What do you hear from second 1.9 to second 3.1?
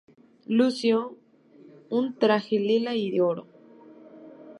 un traje lila y